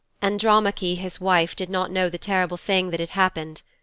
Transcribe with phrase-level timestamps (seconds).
[0.19, 3.61] Andromache, his wife, did not know the terrible thing that had happened.